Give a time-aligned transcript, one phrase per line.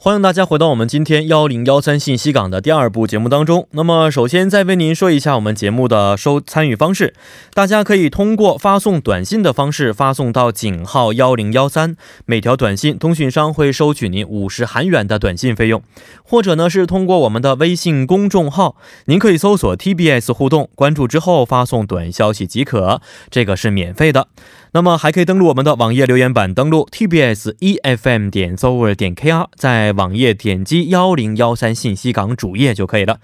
[0.00, 3.66] 欢迎大家回到我们今天幺零幺三信息港的第二部节目当中。
[3.72, 7.14] 那么，首先再为您说一下我们节目的收参与方式，
[7.52, 15.82] 大家可以通过发送短信的方式发送到井号幺零幺三，每条短信通讯商会收取您五十韩元的短信费用，
[16.22, 18.76] 或者呢是通过我们的微信公众号，
[19.06, 23.00] 您可以搜索 TBS 互动，关注之后发送短消息即可，
[23.32, 24.28] 这个是免费的。
[24.72, 33.20] 那么还可以登录我们的网页留言板，登录 tbs efm 点 z o e r 点 kr，在网页点击幺零幺三信息港主页就可以了。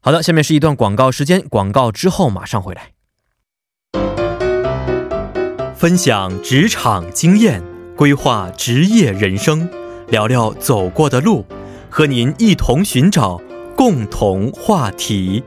[0.00, 2.92] 好的，下面是一段广告时间，广告之后马上回来。
[5.74, 7.62] 分享职场经验，
[7.94, 9.68] 规划职业人生，
[10.08, 11.44] 聊聊走过的路，
[11.90, 13.40] 和您一同寻找
[13.76, 15.42] 共同话题。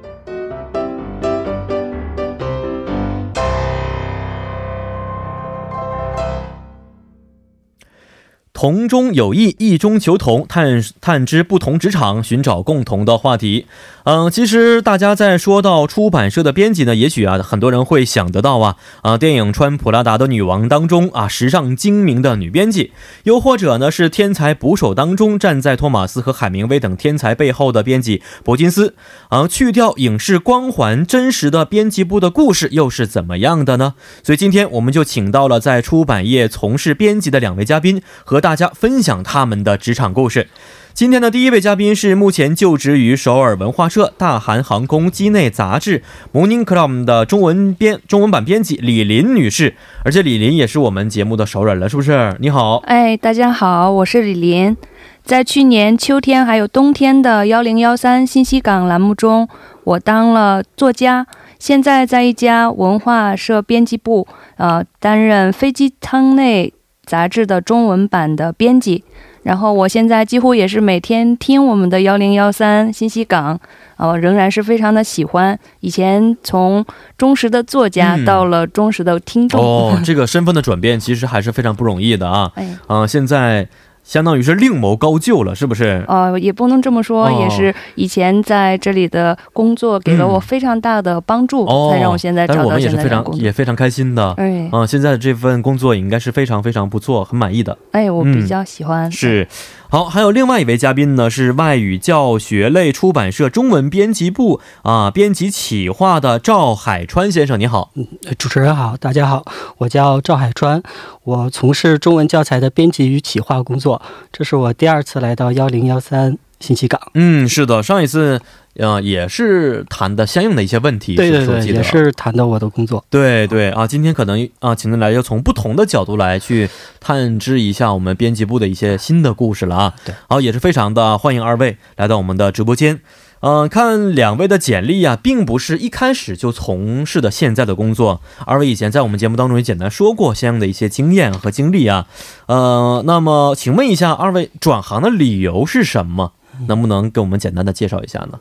[8.62, 13.66] 同中有异，异中求同，探探知不同职场，寻找共同的话题。
[14.04, 22.91] 嗯，其实大家在说到出版社的编辑呢，也许啊，很多人会想得到啊啊，电影《穿普拉达的女王》当中啊，时尚精明的女编辑，
[23.24, 28.94] 又或者呢是《天才捕手》当中站在托马斯和海明威等天才背后的编辑伯金斯。
[29.30, 33.96] 啊，去掉影视光环，真实的编辑部的故事又是怎么样的呢？
[34.22, 38.51] 所以今天我们就请到了在出版业从事编辑的两位嘉宾，和大。
[38.52, 40.49] 大家分享他们的职场故事。
[40.94, 46.04] 今天的第一位嘉宾是目前就职于首尔文化社、大韩航空机内杂志
[46.38, 52.35] 《Morning Club》的中文编中文版编辑李林女士，而且李林也是我们节目的熟人了，是不是？
[52.41, 54.76] 你好，哎，大家好，我是李林。
[55.24, 59.48] 在去年秋天还有冬天的幺零幺三信息港栏目中，
[59.85, 61.26] 我当了作家，
[61.57, 66.74] 现在在一家文化社编辑部，呃，担任飞机舱内。
[67.12, 69.03] 杂志的中文版的编辑，
[69.44, 73.59] 然后我现在几乎也是每天听我们的幺零幺三信息港，
[73.97, 75.59] 呃，仍然是非常的喜欢。
[75.81, 76.85] 以前从
[77.17, 82.50] 忠实的作家到了忠实的听众，哦，这个身份的转变其实还是非常不容易的啊。
[82.55, 83.67] 哎，嗯，现在。
[84.11, 86.03] 相当于是另谋高就了，是不是？
[86.05, 94.33] 呃，也不能这么说，也是以前在这里的工作给了我非常大的帮助，才让我现在找到现在的工作，也非常开心的。
[94.33, 97.77] 哎，嗯，现在的这份工作应该是非常非常不错，很满意的。
[97.94, 99.09] 哎，我比较喜欢。
[99.09, 99.47] 是。
[99.91, 107.91] 好，还有另外一位嘉宾呢，是外语教学类出版社中文编辑部啊编辑企划的赵海川先生，你好。
[107.96, 108.07] 嗯，
[108.38, 109.44] 主持人好，大家好，
[109.80, 110.81] 我叫赵海川，
[111.25, 114.01] 我从事中文教材的编辑与企划工作，
[114.31, 117.01] 这是我第二次来到幺零幺三信息港。
[117.16, 118.39] 嗯，是的，上一次。
[118.75, 126.69] 呃，也是谈的相应的一些问题，对对对，也是谈的我的工作，对对啊，今天可能啊，请您来要从不同的角度来去
[127.01, 133.01] 探知一下我们编辑部的一些新的故事了啊，对，好，也是非常的欢迎二位来到我们的直播间，
[133.41, 142.07] 嗯，看两位的简历啊，并不是一开始就从事的现在的工作，二位以前在我们节目当中也简单说过相应的一些经验和经历啊，
[142.45, 146.31] 呃，那么请问一下二位转行的理由是什么？
[146.67, 148.39] 能不能给我们简单的介绍一下呢？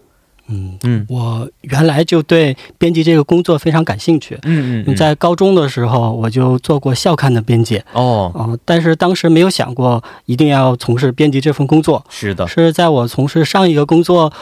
[0.53, 4.37] 嗯嗯，我原来就对编辑这个工作非常感兴趣。
[4.43, 7.81] 嗯嗯，在高中的时候我就做过校刊的编辑。
[7.93, 12.05] 哦哦，但是当时没有想过一定要从事编辑这份工作。
[12.09, 14.33] 是的，是在我从事上一个工作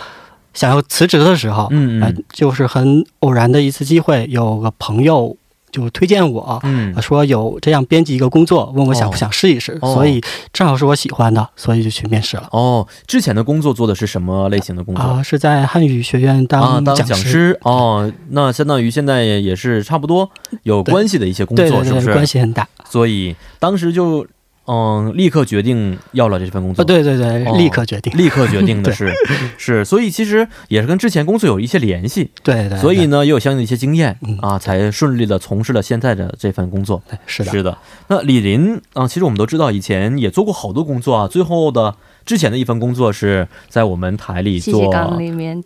[0.54, 5.36] 想要辞职的时候，嗯嗯，就是很偶然的一次机会，有个朋友。
[5.70, 10.20] 就推荐我，嗯，说有这样编辑一个工作，问我想不想试一试，所以
[10.52, 12.48] 正好是我喜欢的，所以就去面试了。
[12.52, 15.22] 哦，之前的工作做的是什么类型的工作啊？
[15.22, 17.58] 是在汉语学院当讲师。
[17.62, 20.30] 哦，那相当于现在也是差不多
[20.62, 22.12] 有关系的一些工作，是不是？
[22.12, 22.66] 关系很大。
[22.88, 24.26] 所以当时就。
[24.68, 26.84] 嗯，立刻决定要了这份工作。
[26.84, 29.10] 对对对，立刻决定，立刻决定的是
[29.56, 32.30] 是，所以其实也是跟之前工作有一些联系。
[32.44, 37.02] 对对，所以呢也有相应的一些经验啊，才顺利的从事了现在的这份工作。
[37.26, 37.78] 是的，是的。
[38.08, 41.26] 那李林啊，其实我们都知道，以前也做过好多工作啊。
[41.26, 41.94] 最后的
[42.26, 44.92] 之前的一份工作是在我们台里做，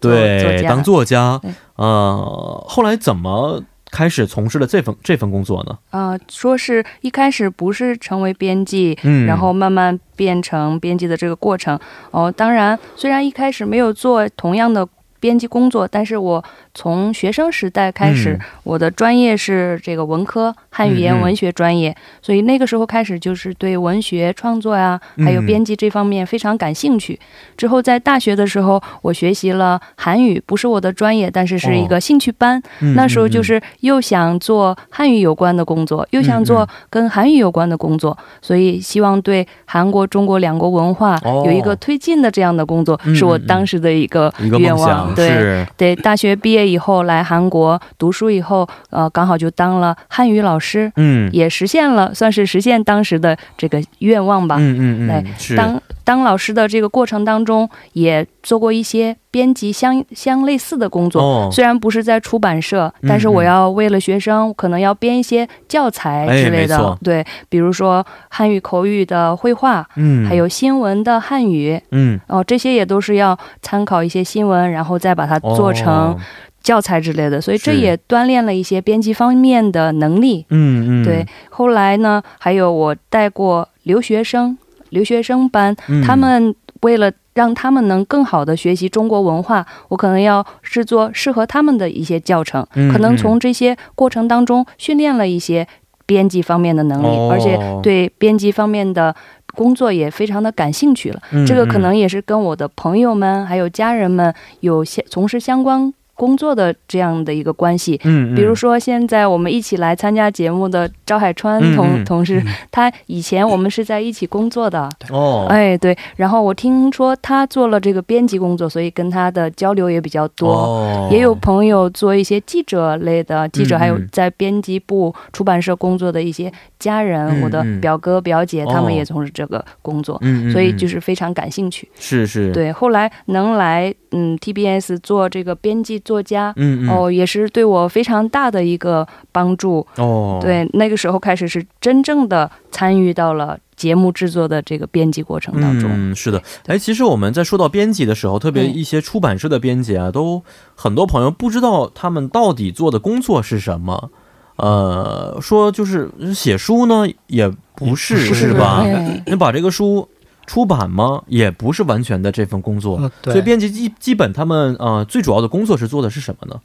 [0.00, 1.40] 对，当作家。
[1.75, 3.64] 呃，后来怎么？
[3.92, 5.78] 开始从事了这份这份工作呢？
[5.90, 11.78] 啊，说是一开始不是成为编辑，嗯，然后慢慢变成编辑的这个过程。
[12.10, 14.88] 哦，当然，虽然一开始没有做同样的
[15.22, 27.16] 编辑工作，但是我从学生时代开始，我的专业是这个文科汉语言文学专业，所以那个时候开始就是对文学创作呀，还有编辑这方面非常感兴趣。
[27.56, 32.60] 之后在大学的时候，我学习了韩语，不是我的专业，但是是一个兴趣班。
[32.96, 45.12] 那时候就是又想做汉语有关的工作，又想做跟韩语有关的工作，所以希望对韩国、中国两国文化有一个推进的这样的工作，是我当时的一个愿望。
[45.14, 54.56] 对对，大学毕业以后来韩国读书以后，呃，刚好就当了汉语老师，嗯，也实现了，算是实现当时的这个愿望吧。
[54.59, 66.96] 嗯嗯嗯，当当老师的这个过程当中，也做过一些编辑相相类似的工作，虽然不是在出版社，但是我要为了学生，可能要编一些教材之类的。
[67.02, 76.17] 对，比如说汉语口语的绘画，嗯，还有新闻的汉语，嗯，哦，这些也都是要参考一些新闻，然后再把它做成
[76.62, 77.40] 教材之类的。
[77.40, 80.44] 所以这也锻炼了一些编辑方面的能力。
[80.50, 81.26] 嗯嗯，对。
[81.50, 84.56] 后来呢，还有我带过留学生。
[84.90, 85.75] 留学生班，
[86.05, 95.67] 他们为了让他们能更好的学习中国文化，我可能要制作适合他们的一些教程，可能从这些过程当中训练了一些
[96.05, 99.14] 编辑方面的能力，而且对编辑方面的
[99.55, 101.20] 工作也非常的感兴趣了。
[101.46, 105.93] 这个可能也是跟我的朋友们还有家人们有相从事相关。
[106.14, 136.01] 工作的这样的一个关系，嗯，比如说现在我们一起来参加节目的赵海川同同事，他以前我们是在一起工作的，哦，哎对，然后我听说他做了这个编辑工作，所以跟他的交流也比较多，也有朋友做一些记者类的记者，还有在编辑部出版社工作的一些家人，我的表哥表姐他们也从事这个工作，嗯，所以就是非常感兴趣，是是，对，后来能来嗯 TBS 做这个编辑。
[136.04, 140.38] 作家，嗯哦，也是对我非常大的一个帮助哦。
[140.40, 145.90] 对，那个时候开始是真正的参与到了节目制作的这个编辑过程当中。
[145.93, 146.43] 嗯，是的。
[146.66, 150.43] 哎，其实我们在说到编辑的时候，特别一些出版社的编辑啊，都
[150.75, 154.10] 很多朋友不知道他们到底做的工作是什么。
[154.56, 158.84] 呃，说就是写书呢，也不是，是吧？
[159.26, 160.08] 你把这个书。
[160.46, 161.22] 出版吗？
[161.28, 166.60] 也不是完全的这份工作，所以编辑基基本他们呃最主要的工作是做的是什么呢？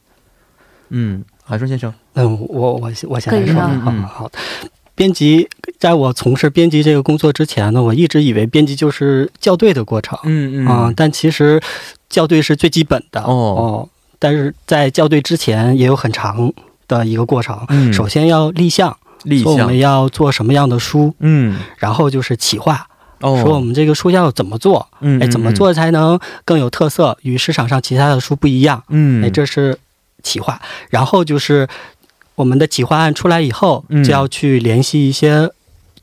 [0.90, 4.32] 嗯，海顺先生，嗯，我我我先来说，好好。
[4.96, 5.48] 编辑
[5.78, 10.68] 在我从事编辑这个工作之前呢，我一直以为编辑就是校对的过程，嗯嗯。
[10.68, 11.62] 啊，但其实
[12.10, 13.22] 校对是最基本的。
[13.22, 13.28] 哦。
[13.30, 16.52] 哦，但是在校对之前也有很长
[16.88, 19.54] 的一个过程，嗯，首先要立项，立项。
[19.54, 22.88] 我们要做什么样的书，嗯，然后就是企划。
[23.22, 24.88] 说我们这个书要怎么做？
[25.22, 28.84] 哎，怎么做才能更有特色，与市场上其他的书不一样？
[28.90, 29.78] 嗯，哎，这是
[30.24, 30.62] 企划。
[30.90, 31.68] 然后就是
[32.36, 35.50] 我们的企划案出来以后，就要去联系一些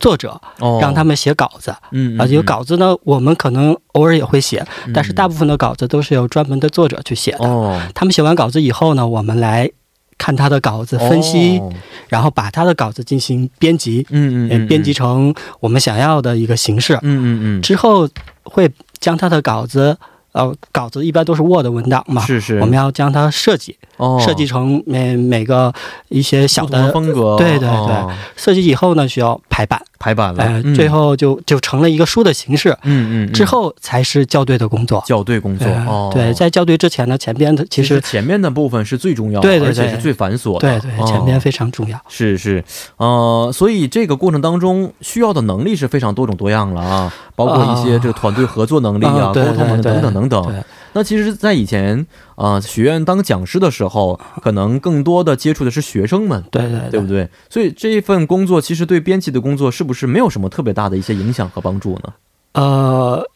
[0.01, 0.41] 作者，
[0.81, 1.75] 让他们写稿子。
[1.93, 7.47] 嗯，而且稿子呢，我们可能偶尔也会写，但是大部分的稿子都是由专门的作者去写的。
[7.47, 9.71] 哦，他们写完稿子以后呢，我们来。
[10.19, 11.61] 看他的稿子分析，
[12.09, 18.09] 然后把他的稿子进行编辑，嗯嗯，编辑成我们想要的一个形式，嗯嗯嗯，之后
[18.45, 19.97] 会将他的稿子。
[20.35, 23.79] 呃，稿子一般都是 Word 文档嘛，是是，我们要将它设计，
[24.19, 25.73] 设计成每每个
[26.09, 35.67] 一些小的风格，对对对，设计以后呢，需要排版，排版了，最后就就成了一个书的形式，嗯嗯，之后才是校对的工作，校对工作，
[36.13, 42.63] 对，在校对之前呢，前边的其实前面的部分是最重要的，对对对，而且是最繁琐的，对对，前边非常重要，是是，
[42.99, 47.11] 呃，所以这个过程当中需要的能力是非常多种多样了啊。
[47.37, 50.65] 包括一些这个团队合作能力啊、沟通能力等等等等。
[50.95, 57.29] 那其实，在以前啊，学院当讲师的时候，可能更多的接触的是学生们，对对，对不对？
[57.51, 62.15] 所以这一份工作其实对编辑的工作是不是没有什么特别大的一些影响和帮助呢？
[62.53, 63.29] 呃，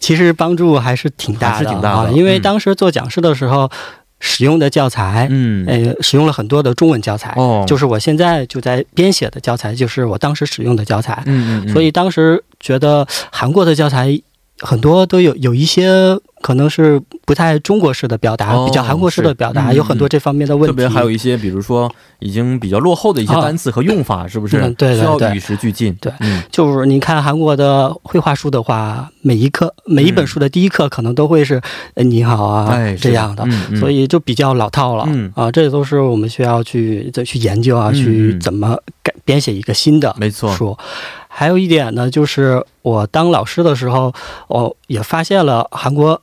[0.00, 2.12] 其实帮助还是挺大的，挺大的。
[2.12, 3.70] 因为当时做讲师的时候。
[4.20, 14.20] 使用的教材，嗯，呃，使用了很多的中文教材，哦，就是我现在就在编写的教材，就是我当时使用的教材，嗯嗯，所以当时觉得韩国的教材
[14.60, 16.18] 很多都有有一些。
[16.40, 20.68] 可能是不太中国式的表达，比较韩国式的表达，有很多这方面的问题。
[20.68, 24.56] 特别还有一些，比如说已经比较落后的一些单词和用法，是不是？
[24.78, 25.92] 对需要与时俱进。
[26.00, 26.12] 对，
[26.52, 31.60] 就是你看韩国的绘画书的话，每一课每一本书的第一课可能都会是
[32.06, 33.44] “你好啊”这样的，
[33.76, 35.08] 所以就比较老套了。
[35.34, 40.78] 啊，这都是我们需要去再去研究啊，去怎么改编写一个新的没错书。
[41.38, 44.12] 还有一点呢，就是我当老师的时候，
[44.48, 46.20] 我也发现了韩国。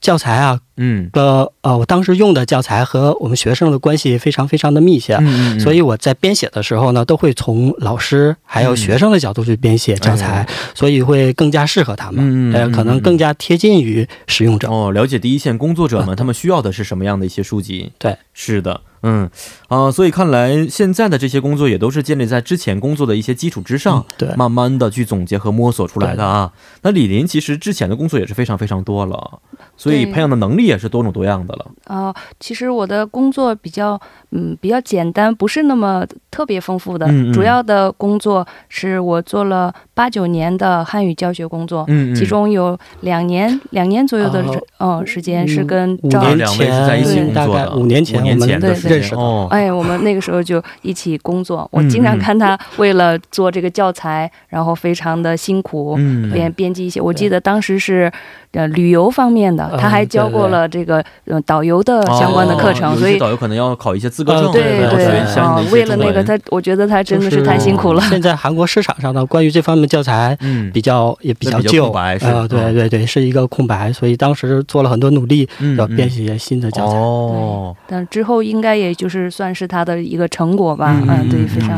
[0.00, 14.70] 教材啊，嗯，呃呃，我当时用的教材和我们学生的关系非常非常的密切，嗯嗯，所以我在编写的时候呢，都会从老师还有学生的角度去编写教材，所以会更加适合他们，呃，可能更加贴近于使用者。
[14.70, 17.92] 哦，了解第一线工作者们他们需要的是什么样的一些书籍？
[17.98, 18.80] 对，是的。
[19.04, 19.28] 嗯，
[19.66, 26.52] 啊，所以看来现在的这些工作也都是建立在之前工作的一些基础之上，对，慢慢的去总结和摸索出来的啊。
[26.82, 29.40] 那李林其实之前的工作也是非常非常多了，
[29.76, 31.66] 所以培养的能力也是多种多样的了。
[31.84, 34.00] 啊，其实我的工作比较，
[34.30, 37.06] 嗯，比较简单，不是那么特别丰富的。
[37.32, 44.44] 主要的工作是我做了八九年的汉语教学工作，嗯，其中有两年两年左右的
[44.78, 48.72] 嗯时间是跟五年前在一起工作的，五年前我们对。
[48.82, 51.68] 认识哦，哎，我们那个时候就一起工作。
[51.70, 55.94] 我经常看他为了做这个教材，然后非常的辛苦，
[56.32, 57.00] 编编辑一些。
[57.00, 58.10] 我记得当时是
[58.52, 65.60] 呃旅游方面的，他还教过了这个呃导游的相关的课程，所以导游可能要考一些资格证，对对啊。
[65.72, 68.02] 为了那个他，我觉得他真的是太辛苦了。
[68.02, 72.14] 现在韩国市场上呢关于这方面教材，嗯，比较也比较旧，啊，
[72.46, 76.96] 对对对，是一个空白，所以当时做了很多努力，要编写一些新的教材。
[76.96, 81.70] 哦，但之后应该也就是算是他的一个成果吧，嗯，对，非常。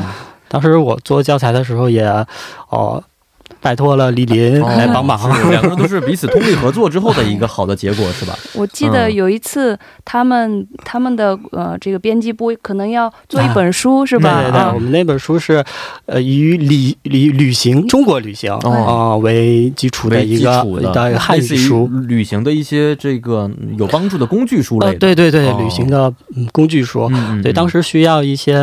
[0.48, 2.04] 当时我做教材的时候也，
[2.70, 3.02] 哦。
[3.64, 5.18] 拜托了李林来帮忙，
[5.50, 8.38] 两个人都是彼此通力合作之后的一个好的结果，是吧？
[8.52, 14.42] 我记得有一次，他们他们的呃这个编辑部可能要做一本书，是吧？
[14.42, 15.64] 对对对，我们那本书是
[16.04, 24.94] 呃以旅旅旅行中国旅行啊为基础的一个的汉语书，旅行的一些这个有帮助的工具书类。
[24.96, 26.12] 对对对，旅行的
[26.52, 27.10] 工具书。
[27.42, 28.54] 对，当时需要一些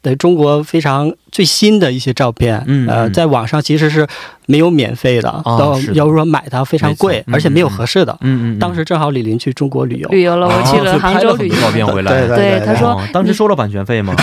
[0.00, 2.62] 对中国非常最新的一些照片。
[2.68, 4.06] 嗯，呃，在网上其实是。
[4.46, 8.16] 没有免费的，要要说买它非常贵，而且没有合适的。
[8.20, 8.58] 嗯嗯。
[8.58, 12.26] 当时正好李林去中国旅游，旅游了，我去了杭州旅游，照片回来。
[12.26, 14.14] 对，他说当时收了版权费吗？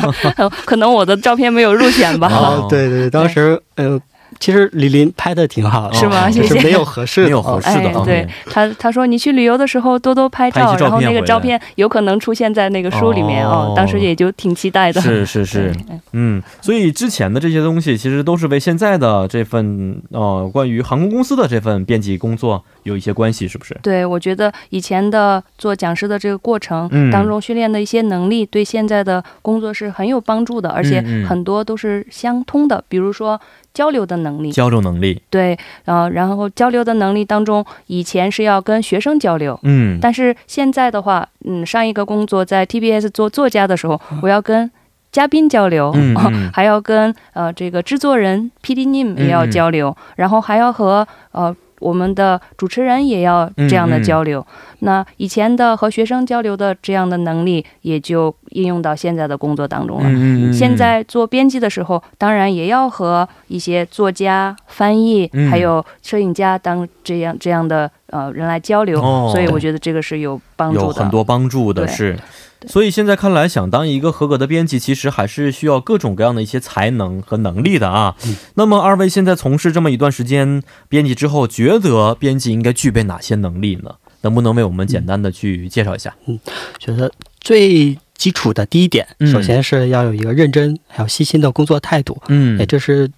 [0.64, 2.28] 可能我的照片没有入选吧。
[2.70, 4.00] 对对，当时呃。
[4.40, 6.30] 其实李林拍的挺好，是吗？
[6.30, 6.60] 谢谢。
[6.62, 8.04] 没有合适的，没有合适的。
[8.04, 13.74] 对他，他说你去旅游的时候多多拍照，然后那个照片有可能出现在那个书里面哦。
[13.76, 15.00] 当时也就挺期待的。
[15.00, 15.74] 是是是，
[16.12, 16.42] 嗯。
[16.60, 23.76] 所以之前的这些东西其实都是为现在的这份呃关于航空公司的这份编辑工作有一些关系，是不是？
[23.82, 32.82] 对，我觉得以前的做讲师的这个过程当中训练的一些能力，对现在的工作是很有帮助的，而且很多都是相通的。
[32.88, 33.40] 比如说。
[33.78, 44.68] 交流的能力，交流能力，对，然后然后交流的能力当中，以前是要跟学生交流，嗯，但是现在的话，嗯，上一个工作在 TBS 做作家的时候，我要跟
[45.12, 46.16] 嘉宾交流，嗯，
[46.52, 51.54] 还要跟呃这个制作人 PD 님也要交流，然后还要和呃。
[51.80, 54.44] 我们的主持人也要这样的交流，
[54.80, 60.52] 那以前的和学生交流的这样的能力也就应用到现在的工作当中了。
[60.52, 69.00] 现在做编辑的时候，当然也要和一些作家、翻译还有摄影家当这样这样的呃人来交流，
[69.32, 72.18] 所以我觉得这个是有帮助的，有很多帮助的是。
[72.66, 78.16] 所以现在看来，想当一个合格的编辑，其实还是需要各种各样的一些才能和能力的啊。
[78.54, 83.94] 那么二位现在从事这么一段时间编辑之后，觉得编辑应该具备哪些能力呢？
[84.22, 86.12] 能不能为我们简单的去介绍一下？
[86.26, 86.36] 嗯，
[86.80, 87.08] 觉得
[87.40, 92.20] 最基础的第一点，首先是要有一个认真还有细心的工作态度。
[92.26, 93.08] 嗯，哎，这是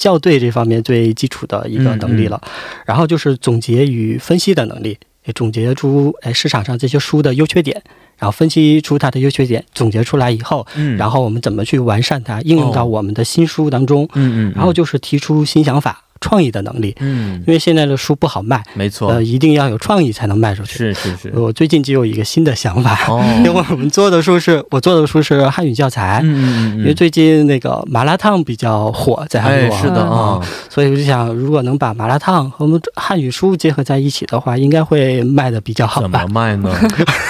[0.00, 2.40] 校对这方面最基础的一个能力了。
[2.84, 7.80] 然后就是总结与分析的能力，也总结出哎市场上这些书的优缺点。
[8.20, 16.04] 然后分析出它的优缺点，总结出来以后，嗯，然后我们怎么去完善它，应用到我们的新书当中，嗯嗯，然后就是提出新想法。
[16.20, 20.76] 创意的能力，嗯，因为现在的书不好卖，没错，呃，一定要有创意才能卖出去。
[20.76, 22.98] 是是是，我最近就有一个新的想法，
[23.44, 36.02] 因为我们做的书是我做的书是汉语教材，嗯嗯嗯，因为最近那个麻辣烫比较火，在韩国，是的啊，所以我就想，如果能把麻辣烫和我们汉语书结合在一起的话，应该会卖的比较好。
[36.02, 36.70] 怎么卖呢？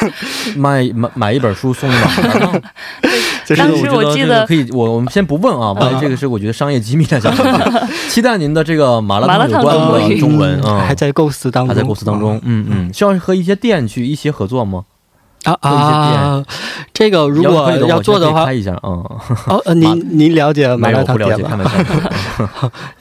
[0.57, 2.63] 卖买买一本书送麻辣烫。
[3.57, 7.21] 当时我记得可以，我我们先不问啊，万一这个是我觉得商业机密的，
[8.09, 14.85] 期待您的这个麻辣烫有关的中文啊，还在构思当中，还在构思当中，嗯嗯，需要和一些店去一起合作吗？
[15.45, 16.45] 啊啊，
[16.93, 18.91] 这个如果要做的话，拍一下啊。
[19.47, 21.73] 哦， 您您了解麻辣烫店吗？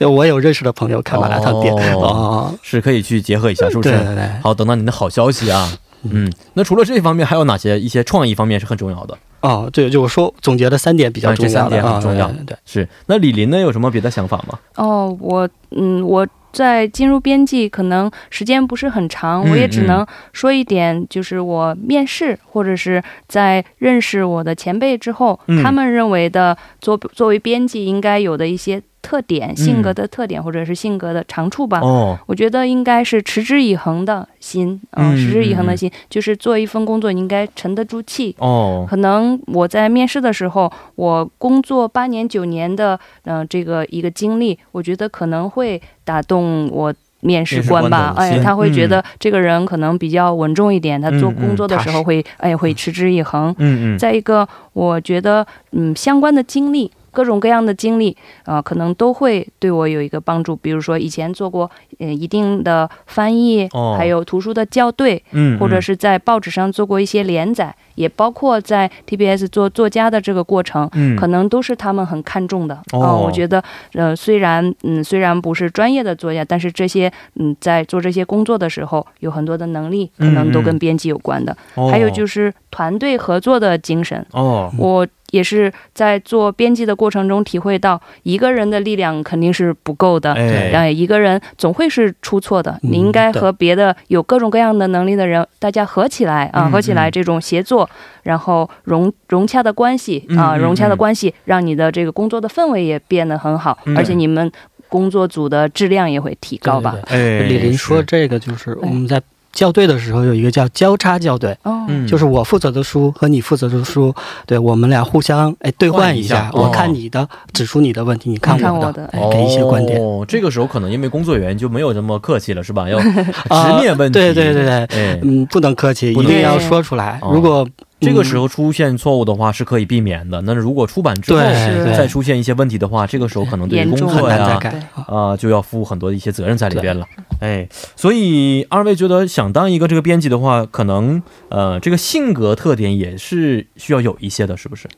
[0.00, 3.90] 我有认识的朋友开麻辣烫店哦，是可以去结合一下，是不是？
[3.90, 4.30] 对对对。
[4.42, 5.70] 好，等到您的好消息啊。
[6.04, 9.18] 嗯，那除了这方面，还有哪些一些创意方面是很重要的？
[9.40, 12.28] 哦，对，就我说总结的三点比较重要，这三点很重要。
[12.46, 12.88] 对，是。
[13.06, 14.58] 那李林呢，有什么别的想法吗？
[14.76, 28.82] 哦，我嗯，我在进入编辑可能时间不是很长，我也只能说一点，就是我面试或者是在认识我的前辈之后，他们认为的作作为编辑应该有的一些。
[29.02, 31.80] 特点、性格的特点，或者是性格的长处吧。
[31.80, 38.36] 哦，我觉得应该是持之以恒的心，嗯，持之以恒的心，就是做一份工作，你应该沉得住气。
[38.38, 45.80] 哦，可能我在面试的时候，我工作八年、九年的，嗯，这个一个经历，我觉得可能会
[46.10, 48.12] 打动我面试官吧。
[48.16, 53.54] 哎，他会觉得这个人可能比较稳重一点，他做工作的时候会，哎，会持之以恒。
[53.58, 53.98] 嗯嗯。
[53.98, 56.90] 再一个，我觉得，嗯，相关的经历。
[57.12, 60.54] 各种各样的经历，啊，可能都会对我有一个帮助。
[60.56, 72.80] 比如说，以前做过呃一定的翻译，还有图书的校对，嗯，或者是在报纸上做过一些连载，也包括在 TBS 做作家的这个过程，嗯，可能都是他们很看重的。
[72.92, 73.62] 哦，我觉得，
[73.94, 81.56] 呃，虽然嗯虽然不是专业的作家，但是这些嗯在做这些工作的时候，有很多的能力，可能都跟编辑有关的。
[81.90, 84.24] 还有就是团队合作的精神。
[84.32, 85.06] 哦，我。
[85.30, 92.78] 也是在做编辑的过程中体会到，一个人的力量肯定是不够的，哎，一个人总会是出错的。
[92.82, 97.88] 你应该和别的有各种各样的能力的人，大家合起来啊，合起来这种协作，
[98.22, 104.50] 然后融融洽的关系啊，融洽的关系，让你的这个工作的氛围也变得很好，而且你们
[104.88, 106.96] 工作组的质量也会提高吧。
[107.06, 109.20] 哎，李林说这个就是我们在。
[109.52, 114.14] 校对的时候有一个叫交叉校对，哦，就是我负责的书和你负责的书，
[114.46, 120.00] 对我们俩互相哎兑换一下，我看你的，指出你的问题，你看我的，给一些观点。
[120.00, 122.88] 哦，这个时候可能因为工作原因就没有这么客气了，是吧？
[122.88, 127.20] 要直面问题，对对对对，嗯，不能客气，一定要说出来。
[127.32, 127.66] 如果
[128.00, 130.40] 这个时候出现错误的话是可以避免的。
[130.42, 134.58] 那如果出版之后再出现一些问题的话，这个时候可能对工作呀
[135.06, 137.06] 啊就要负很多的一些责任在里边了。
[137.40, 144.88] 哎，所以二位觉得想当一个这个编辑的话，可能呃这个性格特点也是需要有一些的，是不是？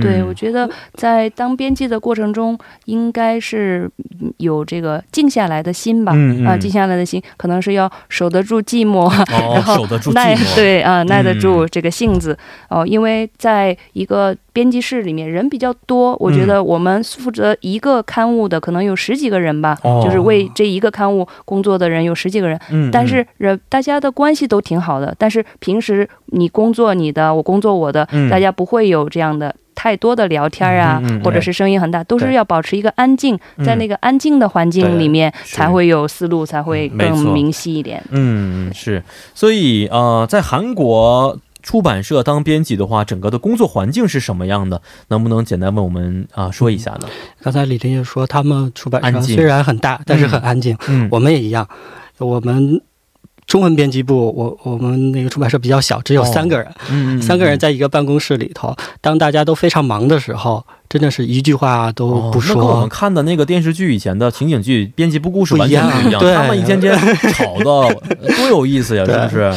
[0.00, 3.90] 对，我觉得在当编辑的过程中，应该是
[4.36, 6.12] 有这个静下来的心吧。
[6.46, 12.36] 啊，静下来的心，可能是要守得住寂寞，然后耐对啊耐得住这个性子
[12.68, 12.86] 哦。
[12.86, 22.58] 因为在一个编辑室里面，人比较多，我觉得我们负责一个刊物的可能有十几个人吧，就是为这一个刊物工作的人有十几个人。
[22.70, 29.54] 嗯，但是人大家的关系都挺好的，但是平时你工作你的，我工作我的，大家不会有这样的。
[29.72, 38.02] 太多的聊天啊，或者是声音很大，都是要保持一个安静，在那个安静的环境里面，才会有思路，才会更明晰一点。
[38.10, 39.02] 嗯，是。
[39.34, 44.80] 所以呃，在韩国出版社当编辑的话，整个的工作环境是什么样的？
[45.08, 47.08] 能不能简单为我们啊说一下呢？
[47.42, 50.76] 刚才李林也说，他们出版社虽然很大，但是很安静。
[50.88, 51.68] 嗯，我们也一样，
[52.18, 52.80] 我们。
[53.46, 58.72] 中文编辑部，我我们那个出版社比较小，只有三个人，嗯，三个人在一个办公室里头。
[59.00, 62.54] 当大家都非常忙的时候，真的是一句话都不说。
[62.54, 66.96] 那跟我们看的那个电视剧以前的情景剧编辑部故事完全不一样，他们一天天
[67.32, 67.64] 吵的
[68.36, 69.52] 多有意思呀，是不是？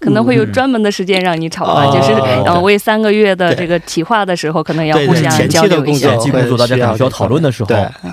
[0.00, 2.12] 可能会有专门的时间让你炒饭，就是
[2.46, 6.08] 呃为三个月的这个企划的时候，可能要互相交流一下。
[6.08, 7.68] 前期工作大家需要讨论的时候，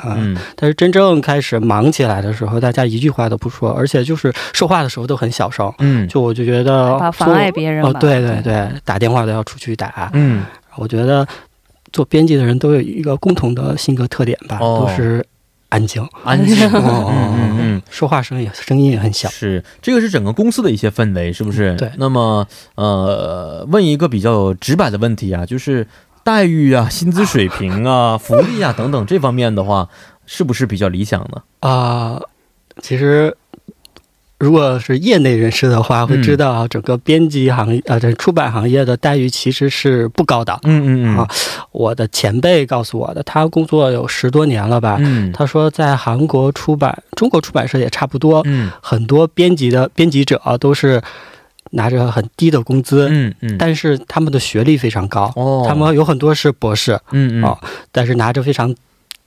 [0.05, 10.43] 嗯，但是真正开始忙起来的时候，大家一句话都不说，而且就是说话的时候都很小声，嗯，就我就觉得怕妨碍别人哦，对对对，打电话都要出去打，嗯，
[10.75, 11.25] 我觉得
[11.93, 15.25] 做编辑的人都有一个共同的性格特点吧，都是。
[15.69, 21.75] 安静，安静， 嗯嗯嗯，说话声音声音也很小，是这个是整个公司的一些氛围，是不是？
[21.75, 21.91] 对。
[21.97, 25.85] 那么，呃，问一个比较直白的问题啊，就是
[26.23, 29.89] 待遇啊、 薪资水平啊、 福利啊等等这方面的话，
[30.25, 31.41] 是不是比较理想呢？
[31.69, 32.21] 啊，
[32.81, 33.35] 其实。
[34.39, 40.59] 如果是业内人士的话，会知道整个编辑行业啊，这出版行业的待遇其实是不高的。
[40.63, 41.17] 嗯嗯嗯。
[41.17, 41.27] 啊，
[41.71, 44.97] 我的前辈告诉我的，他工作有十多年了吧？
[44.99, 45.31] 嗯。
[45.31, 48.43] 他说，在韩国出版，中国出版社也差不多。
[48.45, 48.69] 嗯。
[48.79, 51.01] 很多编辑的编辑者都是
[51.71, 53.07] 拿着很低的工资。
[53.09, 53.57] 嗯嗯。
[53.57, 55.33] 但是他们的学历非常高。
[55.35, 55.65] 哦。
[55.67, 56.99] 他们有很多是博士。
[57.11, 57.43] 嗯嗯。
[57.43, 57.57] 啊，
[57.91, 58.75] 但是拿着非常。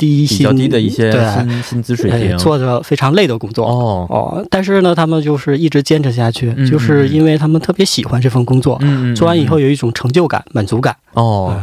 [0.00, 8.80] 低比较低的一些薪薪资水平，做着非常累的工作哦哦，但是呢，他们就是一直坚持下去，就是因为他们特别喜欢这份工作，
[9.14, 11.54] 做完以后有一种成就感、满足感哦。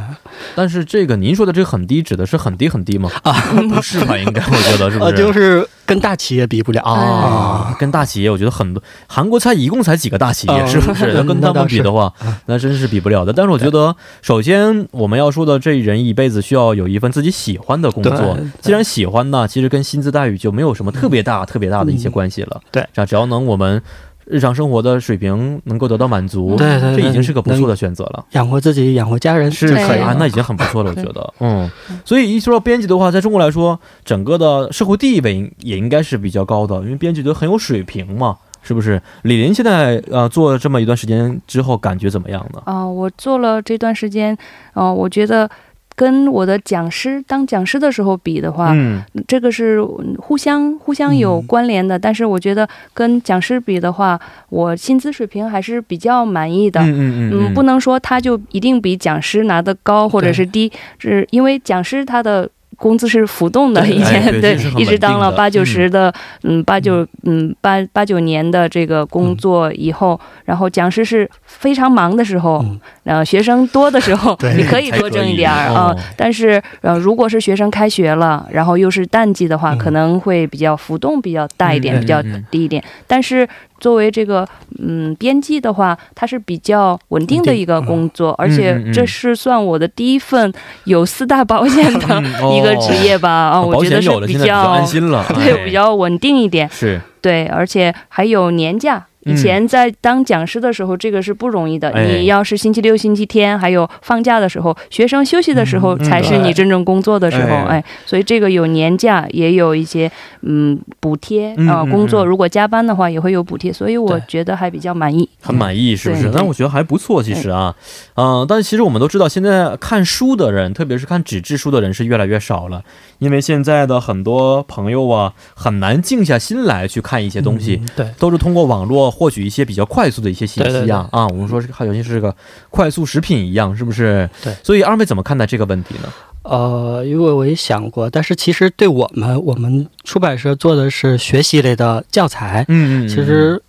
[0.56, 3.10] 但是这个您说的这个很低，指的是很低很低吗？
[3.24, 3.34] 啊，
[3.74, 4.16] 不是吧？
[4.16, 5.14] 应该我觉得是不是？
[5.18, 7.76] 就是跟大企业比不了啊。
[7.80, 11.12] 跟大企业，我觉得很多韩国才一共才几个大企业，是不是？
[11.26, 12.14] 跟他们比的话，
[12.46, 13.34] 那真是比不了的。
[13.34, 18.38] 但是我觉得，首先我们要说的，这人一辈子需要有一份自己喜欢的工作，错。
[18.62, 22.62] 既然喜欢呢，其实跟薪资待遇就没有什么特别大、特别大的一些关系了。
[22.72, 23.82] 对，只要能我们
[24.26, 28.26] 日常生活的水平能够得到满足，对对，这已经是个不错的选择了。
[28.32, 31.34] 养活自己、养活家人是可以啊，那已经很不错了，我觉得。
[31.40, 31.70] 嗯，
[32.04, 38.38] 所以一说到编辑的话，在中国来说，整个的社会地位也应该是比较高的，因为编辑都很有水平嘛。
[38.64, 42.62] 是不是李林现在呃做了这么一段时间之后感觉怎么样呢？
[42.66, 44.38] 啊，我做了这段时间，
[44.74, 45.50] 嗯，我觉得
[45.98, 49.82] 跟我的讲师当讲师的时候比的话，嗯，这个是
[50.20, 51.98] 互相互相有关联的。
[51.98, 56.80] 但是我觉得跟讲师比的话，我薪资水平还是比较满意的。
[56.82, 62.48] 嗯嗯嗯，不能说他就一定比讲师拿的高或者是低，是因为讲师他的。
[62.78, 66.14] 工资是浮动的，以前对，一直当了八九十的，
[66.44, 67.54] 嗯，八九嗯。
[67.60, 72.64] 八八九年的这个工作以后，然后讲师是非常忙的时候，
[73.04, 75.94] 然后学生多的时候，你可以多挣一点儿啊。
[76.16, 82.82] 但是呃，如果是学生开学了，然后又是淡季的话，可能会比较浮动比较大一点，比较低一点。
[83.08, 83.48] 但是
[83.80, 84.48] 作为这个
[84.80, 90.52] 嗯编辑的话，它是比较稳定的一个工作，而且这是算我的第一份
[90.86, 92.24] 有四大保险的
[92.56, 97.02] 一个职业吧啊，我觉得是比较安心了， 对，比较稳定一点，是。
[97.22, 99.06] 对，而且还有年假。
[99.28, 101.92] 以前在当讲师的时候，这个是不容易的。
[102.08, 107.56] 你要是星期六、星期天还有放假的时候，学生休息的时候，才是你真正工作的时候。
[107.68, 110.12] 哎，所以这个有年假，也有一些
[110.42, 111.84] 嗯补贴啊。
[111.86, 113.72] 工作如果加班的话，也会有补贴。
[113.72, 116.32] 所以我觉得还比较满意，很满意，是不是？
[116.34, 117.76] 但我觉得还不错，其实啊，
[118.16, 122.82] 嗯，但其实我们都知道，现在看书的人，特别是看纸质书的人，是越来越少了。
[123.20, 132.36] 因为现在的很多朋友啊，很难静下心来去看一些东西，对，都是通过网络获取一些比较快速的一些信息啊啊，我们说好像是个
[132.70, 134.30] 快速食品一样，是不是？
[134.44, 136.14] 对，所以二位怎么看待这个问题呢？
[136.44, 143.60] 呃，因为我也想过，但是其实对我们，我们出版社做的是学习类的教材，嗯嗯，其实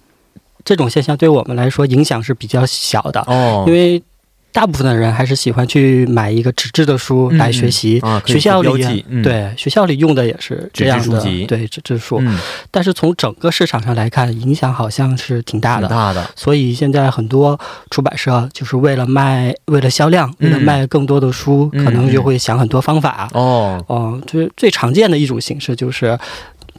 [0.62, 4.02] 这种现象对我们来说影响是比较小的哦，因为。
[4.58, 12.20] 大部分的人还是喜欢去买一个纸质的书来学习，学校里对学校里用的也是这样的，对纸质书。
[12.68, 15.86] 但是从整个市场上来看，影响好像是挺大的。
[15.86, 17.56] 大的，所以现在很多
[17.88, 23.30] 出版社就是为了卖，为了销量，为了卖更多的书，可能就会想很多方法。
[23.34, 26.18] 哦，哦，最最常见的一种形式就是。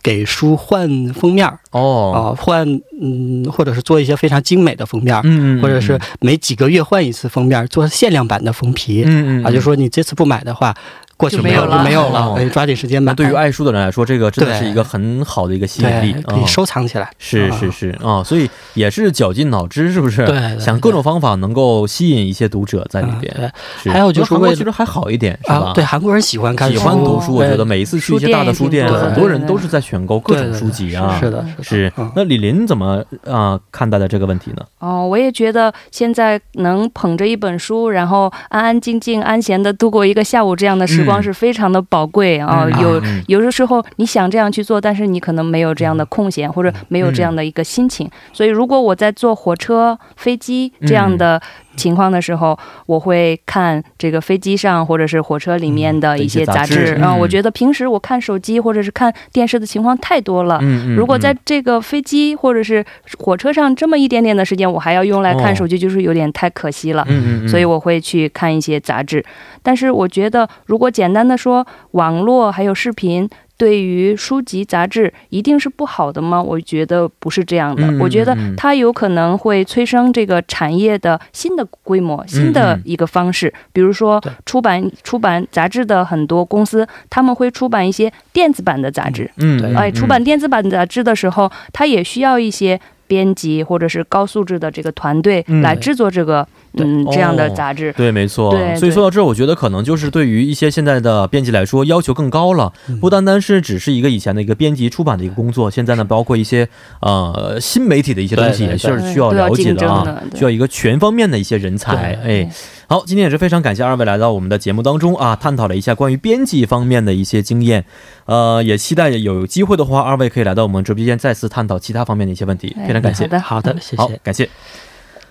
[0.01, 2.67] 给书换封面哦，啊换
[3.01, 10.75] 嗯，或者是做一些非常精美的封面嗯，或者是每几个月换一次封面，做限量版的封皮，嗯嗯，啊，就说你这次不买的话。
[11.19, 13.13] 过去没有了，没有了，可以抓紧时间吧。
[13.13, 17.11] 对于爱书的人来说，这个真的是一个很好的一个吸引力，可以收藏起来。
[17.17, 20.25] 是是是啊，所以也是绞尽脑汁，是不是？
[20.25, 23.51] 对，想各种方法能够吸引一些读者在里边。
[23.83, 25.73] 对，还有就是韩国其实还好一点，是吧？
[25.75, 27.35] 对，韩国人喜欢看，喜欢读书。
[27.35, 31.17] 我觉得每一次去一些大的书店，很多人都是在选购各种书籍啊。
[31.19, 31.91] 是的，是。
[32.15, 34.63] 那李林怎么啊看待的这个问题呢？
[34.79, 41.79] 哦，我也觉得现在能捧着一本书，然后安安静静、安闲的度过一个下午这样的时光，是非常的。
[41.89, 48.07] 宝贵啊，有有的时候你想这样去做，但是你可能没有这样的空闲，或者没有这样的一个心情。
[48.31, 51.41] 所以，如果我在坐火车、飞机这样的
[51.79, 57.15] 情况的时候，我会看这个飞机上或者是火车里面的一些杂志啊。
[57.15, 60.59] 我觉得平时我看手机或者是看电视的情况太多了。
[60.95, 62.85] 如果在这个飞机或者是
[63.17, 67.07] 火车上这么一点点的时间，我还要用来看手机，就是有点太可惜了。
[67.47, 69.23] 所以我会去看一些杂志。
[69.63, 73.29] 但是我觉得，如果简单的说，网络还有视频
[73.59, 76.41] 对于书籍杂志一定是不好的吗？
[76.41, 77.83] 我觉得不是这样的。
[77.99, 83.53] 我觉得它有可能会催生这个产业的新的规模、新的一个方式。
[83.73, 89.29] 比如说，出版出版杂志的很多公司，他们会出版一些电子版的杂志。
[89.39, 92.79] 嗯，哎，出版电子版杂志的时候，它也需要一些。
[93.09, 98.51] 编辑或者是高素质的这个团队来制作这个嗯这样的杂志，对，没错。
[98.77, 106.69] 所以说到这儿，我觉得可能就是对于一些现在的编辑来说，要求更高了，不单单是只是一个以前的一个编辑出版的一个工作，现在呢，包括一些
[107.01, 112.49] 呃新媒体的一些东西也是需要了解的啊，需要一个全方面的一些人才，哎。
[112.89, 117.85] 好，今天也是非常感谢二位来到我们的节目当中啊，探讨了一下关于编辑方面的一些经验，
[118.25, 122.75] 呃，也期待有机会的话，二位可以来到我们直播间再次探讨其他方面的一些问题。
[122.87, 123.25] 非常感谢。
[123.25, 124.49] 好的，好的，谢谢，感谢。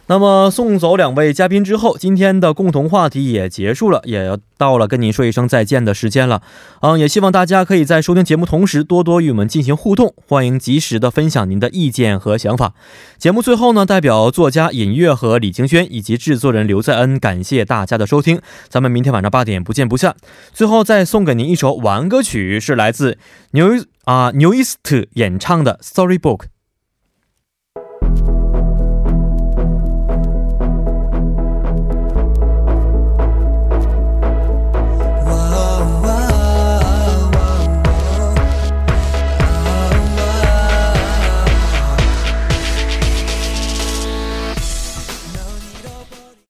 [0.08, 6.40] 那么送走两位嘉宾之后，今天的共同话题也结束了，也要到了跟您说一声再见的时间了。
[6.80, 12.72] 嗯，也希望大家可以在收听节目同时，多多与我们进行互动，欢迎及时的分享您的意见和想法。
[13.18, 18.40] 节目最后呢，代表作家尹月和李清轩以及制作人刘在恩，感谢大家的收听。
[18.68, 20.16] 咱们明天晚上八点不见不散。
[20.54, 23.18] 最后再送给您一首晚安歌曲，是来自
[23.50, 23.68] 牛
[24.06, 26.38] 啊牛伊斯特演唱的《Storybook》。